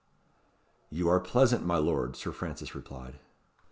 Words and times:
"You 0.89 1.07
are 1.09 1.19
pleasant, 1.19 1.63
my 1.63 1.77
lord," 1.77 2.15
Sir 2.15 2.31
Francis 2.31 2.73
replied. 2.73 3.19